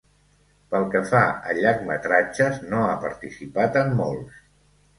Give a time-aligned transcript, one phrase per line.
[0.71, 4.45] Pel que fa a llargmetratges no ha participat en molts.